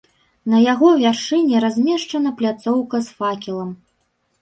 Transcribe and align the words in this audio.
На 0.53 0.61
яго 0.73 0.87
вяршыні 1.01 1.55
размешчана 1.65 2.35
пляцоўка 2.43 3.07
з 3.09 3.19
факелам. 3.23 3.69